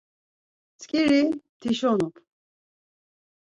Mtzǩiri 0.73 1.21
p̌tişonup. 1.59 2.15